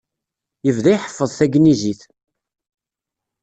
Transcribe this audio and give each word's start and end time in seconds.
Yebda 0.65 0.89
iḥeffeḍ 0.95 1.29
tagnizit. 1.37 2.01